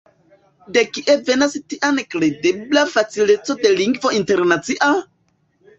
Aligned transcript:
De 0.77 0.83
kie 0.95 1.15
venas 1.27 1.57
tia 1.73 1.91
nekredebla 1.99 2.85
facileco 2.97 3.59
de 3.65 3.77
lingvo 3.79 4.17
internacia? 4.25 4.91